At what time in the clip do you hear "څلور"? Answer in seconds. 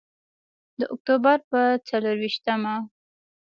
1.87-2.15